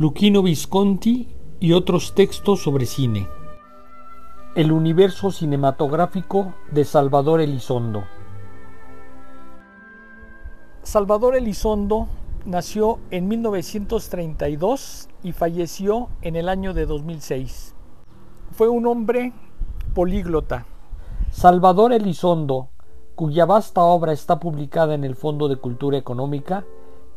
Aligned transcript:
Luchino 0.00 0.44
Visconti 0.44 1.26
y 1.58 1.72
otros 1.72 2.14
textos 2.14 2.62
sobre 2.62 2.86
cine. 2.86 3.26
El 4.54 4.70
universo 4.70 5.32
cinematográfico 5.32 6.54
de 6.70 6.84
Salvador 6.84 7.40
Elizondo. 7.40 8.04
Salvador 10.84 11.34
Elizondo 11.34 12.06
nació 12.46 13.00
en 13.10 13.26
1932 13.26 15.08
y 15.24 15.32
falleció 15.32 16.10
en 16.22 16.36
el 16.36 16.48
año 16.48 16.74
de 16.74 16.86
2006. 16.86 17.74
Fue 18.52 18.68
un 18.68 18.86
hombre 18.86 19.32
políglota. 19.94 20.64
Salvador 21.32 21.92
Elizondo, 21.92 22.68
cuya 23.16 23.46
vasta 23.46 23.82
obra 23.82 24.12
está 24.12 24.38
publicada 24.38 24.94
en 24.94 25.02
el 25.02 25.16
Fondo 25.16 25.48
de 25.48 25.56
Cultura 25.56 25.98
Económica, 25.98 26.64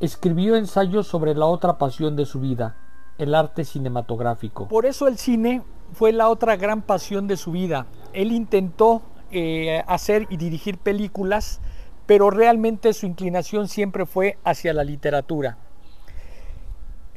escribió 0.00 0.56
ensayos 0.56 1.06
sobre 1.06 1.34
la 1.34 1.46
otra 1.46 1.78
pasión 1.78 2.16
de 2.16 2.26
su 2.26 2.40
vida, 2.40 2.76
el 3.18 3.34
arte 3.34 3.64
cinematográfico. 3.64 4.68
Por 4.68 4.86
eso 4.86 5.08
el 5.08 5.18
cine 5.18 5.62
fue 5.92 6.12
la 6.12 6.28
otra 6.28 6.56
gran 6.56 6.82
pasión 6.82 7.26
de 7.26 7.36
su 7.36 7.52
vida. 7.52 7.86
Él 8.12 8.32
intentó 8.32 9.02
eh, 9.30 9.82
hacer 9.86 10.26
y 10.30 10.36
dirigir 10.36 10.78
películas, 10.78 11.60
pero 12.06 12.30
realmente 12.30 12.92
su 12.92 13.06
inclinación 13.06 13.68
siempre 13.68 14.06
fue 14.06 14.38
hacia 14.44 14.72
la 14.72 14.84
literatura. 14.84 15.58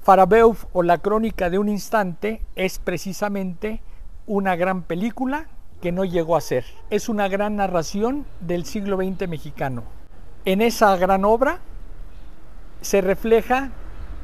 Farabeuf 0.00 0.64
o 0.72 0.82
La 0.82 0.98
Crónica 0.98 1.50
de 1.50 1.58
un 1.58 1.68
Instante 1.68 2.42
es 2.54 2.78
precisamente 2.78 3.82
una 4.26 4.56
gran 4.56 4.82
película 4.82 5.48
que 5.82 5.92
no 5.92 6.04
llegó 6.04 6.36
a 6.36 6.40
ser. 6.40 6.64
Es 6.90 7.08
una 7.08 7.28
gran 7.28 7.56
narración 7.56 8.24
del 8.40 8.64
siglo 8.64 8.96
XX 8.96 9.28
mexicano. 9.28 9.84
En 10.44 10.62
esa 10.62 10.96
gran 10.96 11.24
obra 11.24 11.60
se 12.80 13.00
refleja 13.00 13.70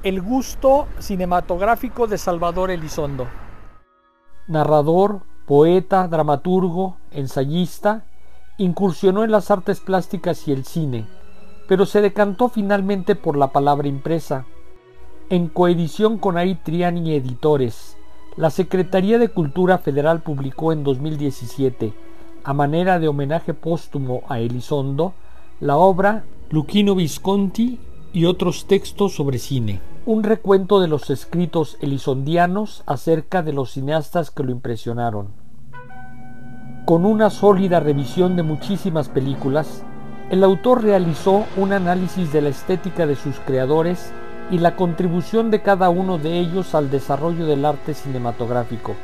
el 0.02 0.20
gusto 0.20 0.86
cinematográfico 0.98 2.06
de 2.06 2.18
Salvador 2.18 2.70
Elizondo. 2.70 3.26
Narrador, 4.46 5.22
poeta, 5.46 6.06
dramaturgo, 6.08 6.96
ensayista, 7.10 8.04
incursionó 8.58 9.24
en 9.24 9.30
las 9.30 9.50
artes 9.50 9.80
plásticas 9.80 10.46
y 10.46 10.52
el 10.52 10.64
cine, 10.64 11.06
pero 11.68 11.86
se 11.86 12.00
decantó 12.00 12.48
finalmente 12.48 13.14
por 13.14 13.36
la 13.36 13.48
palabra 13.48 13.88
impresa. 13.88 14.44
En 15.30 15.48
coedición 15.48 16.18
con 16.18 16.36
Ari 16.36 16.56
Triani 16.56 17.14
Editores, 17.14 17.96
la 18.36 18.50
Secretaría 18.50 19.18
de 19.18 19.28
Cultura 19.28 19.78
Federal 19.78 20.20
publicó 20.20 20.72
en 20.72 20.84
2017, 20.84 21.94
a 22.44 22.52
manera 22.52 22.98
de 22.98 23.08
homenaje 23.08 23.54
póstumo 23.54 24.22
a 24.28 24.38
Elizondo, 24.38 25.14
la 25.60 25.76
obra 25.76 26.24
Luchino 26.50 26.94
Visconti 26.94 27.80
y 28.14 28.26
otros 28.26 28.66
textos 28.66 29.12
sobre 29.12 29.38
cine. 29.38 29.80
Un 30.06 30.22
recuento 30.22 30.80
de 30.80 30.86
los 30.86 31.10
escritos 31.10 31.76
elizondianos 31.80 32.84
acerca 32.86 33.42
de 33.42 33.52
los 33.52 33.72
cineastas 33.72 34.30
que 34.30 34.44
lo 34.44 34.52
impresionaron. 34.52 35.28
Con 36.86 37.04
una 37.04 37.30
sólida 37.30 37.80
revisión 37.80 38.36
de 38.36 38.44
muchísimas 38.44 39.08
películas, 39.08 39.82
el 40.30 40.44
autor 40.44 40.84
realizó 40.84 41.44
un 41.56 41.72
análisis 41.72 42.32
de 42.32 42.40
la 42.40 42.50
estética 42.50 43.06
de 43.06 43.16
sus 43.16 43.40
creadores 43.40 44.12
y 44.50 44.58
la 44.58 44.76
contribución 44.76 45.50
de 45.50 45.62
cada 45.62 45.90
uno 45.90 46.16
de 46.18 46.38
ellos 46.38 46.76
al 46.76 46.90
desarrollo 46.90 47.46
del 47.46 47.64
arte 47.64 47.94
cinematográfico. 47.94 48.94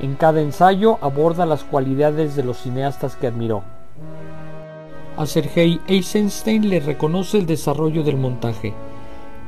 En 0.00 0.16
cada 0.16 0.42
ensayo 0.42 0.98
aborda 1.00 1.46
las 1.46 1.64
cualidades 1.64 2.36
de 2.36 2.44
los 2.44 2.58
cineastas 2.58 3.16
que 3.16 3.26
admiró. 3.26 3.62
A 5.16 5.26
Sergei 5.26 5.80
Eisenstein 5.86 6.68
le 6.68 6.80
reconoce 6.80 7.38
el 7.38 7.46
desarrollo 7.46 8.02
del 8.02 8.16
montaje, 8.16 8.74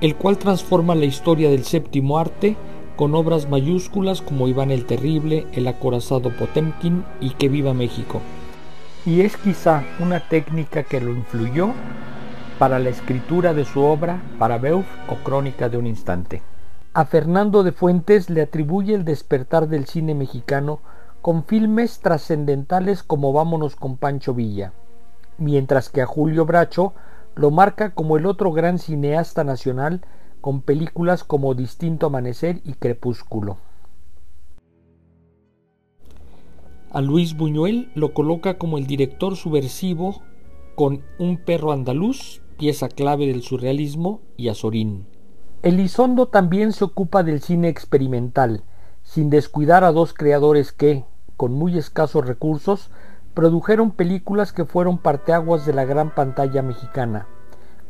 el 0.00 0.14
cual 0.14 0.38
transforma 0.38 0.94
la 0.94 1.06
historia 1.06 1.50
del 1.50 1.64
séptimo 1.64 2.18
arte 2.18 2.56
con 2.94 3.16
obras 3.16 3.48
mayúsculas 3.48 4.22
como 4.22 4.46
Iván 4.46 4.70
el 4.70 4.86
Terrible, 4.86 5.44
El 5.52 5.66
acorazado 5.66 6.30
Potemkin 6.30 7.04
y 7.20 7.30
Que 7.30 7.48
viva 7.48 7.74
México. 7.74 8.20
Y 9.04 9.22
es 9.22 9.36
quizá 9.36 9.82
una 9.98 10.20
técnica 10.28 10.84
que 10.84 11.00
lo 11.00 11.10
influyó 11.10 11.70
para 12.60 12.78
la 12.78 12.90
escritura 12.90 13.52
de 13.52 13.64
su 13.64 13.80
obra 13.80 14.22
Para 14.38 14.58
Beuf 14.58 14.86
o 15.08 15.16
Crónica 15.24 15.68
de 15.68 15.78
un 15.78 15.88
Instante. 15.88 16.42
A 16.94 17.06
Fernando 17.06 17.64
de 17.64 17.72
Fuentes 17.72 18.30
le 18.30 18.42
atribuye 18.42 18.94
el 18.94 19.04
despertar 19.04 19.68
del 19.68 19.86
cine 19.86 20.14
mexicano 20.14 20.78
con 21.22 21.42
filmes 21.42 21.98
trascendentales 21.98 23.02
como 23.02 23.32
Vámonos 23.32 23.74
con 23.74 23.96
Pancho 23.96 24.32
Villa, 24.32 24.72
mientras 25.38 25.88
que 25.90 26.02
a 26.02 26.06
Julio 26.06 26.46
Bracho 26.46 26.94
lo 27.34 27.50
marca 27.50 27.94
como 27.94 28.16
el 28.16 28.26
otro 28.26 28.52
gran 28.52 28.78
cineasta 28.78 29.44
nacional 29.44 30.00
con 30.40 30.62
películas 30.62 31.24
como 31.24 31.54
Distinto 31.54 32.06
Amanecer 32.06 32.60
y 32.64 32.74
Crepúsculo. 32.74 33.58
A 36.90 37.00
Luis 37.00 37.36
Buñuel 37.36 37.90
lo 37.94 38.14
coloca 38.14 38.56
como 38.56 38.78
el 38.78 38.86
director 38.86 39.36
subversivo 39.36 40.22
con 40.76 41.02
Un 41.18 41.38
perro 41.38 41.72
andaluz, 41.72 42.42
pieza 42.58 42.88
clave 42.88 43.26
del 43.26 43.42
surrealismo, 43.42 44.20
y 44.36 44.48
Azorín. 44.48 45.06
Elizondo 45.62 46.28
también 46.28 46.72
se 46.72 46.84
ocupa 46.84 47.22
del 47.22 47.40
cine 47.40 47.68
experimental, 47.68 48.62
sin 49.02 49.30
descuidar 49.30 49.84
a 49.84 49.92
dos 49.92 50.14
creadores 50.14 50.72
que, 50.72 51.04
con 51.36 51.52
muy 51.52 51.76
escasos 51.76 52.26
recursos, 52.26 52.90
produjeron 53.36 53.90
películas 53.90 54.54
que 54.54 54.64
fueron 54.64 54.96
parteaguas 54.96 55.66
de 55.66 55.74
la 55.74 55.84
gran 55.84 56.08
pantalla 56.08 56.62
mexicana, 56.62 57.26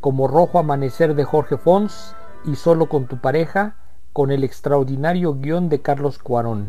como 0.01 0.27
Rojo 0.27 0.59
Amanecer 0.59 1.15
de 1.15 1.23
Jorge 1.23 1.55
Fons 1.55 2.13
y 2.43 2.55
Solo 2.55 2.87
con 2.87 3.07
tu 3.07 3.19
pareja, 3.19 3.77
con 4.11 4.31
el 4.31 4.43
extraordinario 4.43 5.35
guion 5.35 5.69
de 5.69 5.81
Carlos 5.81 6.19
Cuarón. 6.19 6.65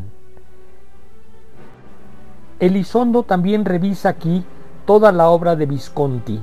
Elizondo 2.60 3.24
también 3.24 3.64
revisa 3.64 4.10
aquí 4.10 4.44
toda 4.86 5.10
la 5.10 5.28
obra 5.28 5.56
de 5.56 5.66
Visconti, 5.66 6.40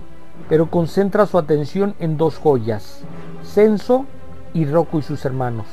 pero 0.50 0.70
concentra 0.70 1.28
su 1.28 1.38
atención 1.38 1.96
en 2.00 2.18
dos 2.18 2.38
joyas, 2.38 3.06
Censo 3.44 4.08
y 4.54 4.66
Rocco 4.66 5.00
y 5.00 5.04
sus 5.04 5.24
hermanos. 5.24 5.68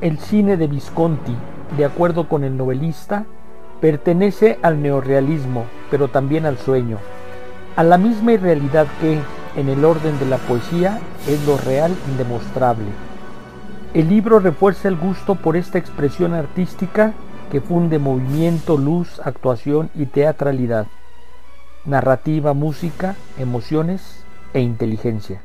El 0.00 0.20
cine 0.20 0.56
de 0.56 0.68
Visconti, 0.68 1.34
de 1.76 1.84
acuerdo 1.84 2.28
con 2.28 2.44
el 2.44 2.56
novelista, 2.56 3.26
pertenece 3.80 4.58
al 4.62 4.82
neorrealismo, 4.82 5.64
pero 5.90 6.08
también 6.08 6.46
al 6.46 6.58
sueño, 6.58 6.98
a 7.76 7.82
la 7.82 7.98
misma 7.98 8.32
irrealidad 8.32 8.86
que, 9.00 9.18
en 9.56 9.68
el 9.68 9.84
orden 9.84 10.18
de 10.18 10.26
la 10.26 10.38
poesía, 10.38 10.98
es 11.28 11.44
lo 11.46 11.56
real 11.58 11.94
indemostrable. 12.10 12.86
El 13.94 14.08
libro 14.08 14.38
refuerza 14.40 14.88
el 14.88 14.96
gusto 14.96 15.34
por 15.36 15.56
esta 15.56 15.78
expresión 15.78 16.34
artística 16.34 17.12
que 17.50 17.60
funde 17.60 17.98
movimiento, 17.98 18.76
luz, 18.76 19.20
actuación 19.24 19.90
y 19.94 20.06
teatralidad 20.06 20.86
narrativa, 21.86 22.52
música, 22.52 23.14
emociones 23.38 24.24
e 24.52 24.60
inteligencia. 24.60 25.40